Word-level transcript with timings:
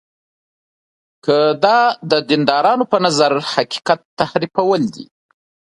که 1.25 1.37
دا 1.63 1.79
د 2.11 2.13
دیندارانو 2.29 2.85
په 2.91 2.97
نظر 3.05 3.31
د 3.39 3.45
حقیقت 3.53 3.99
تحریفول 4.19 4.81
دي. 4.95 5.05